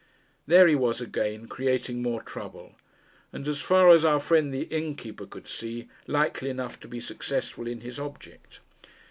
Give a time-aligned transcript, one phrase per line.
[0.47, 2.73] There he was again, creating more trouble;
[3.31, 7.67] and, as far as our friend the innkeeper could see, likely enough to be successful
[7.67, 8.61] in his object.